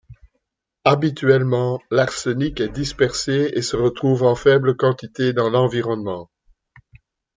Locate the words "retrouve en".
3.77-4.33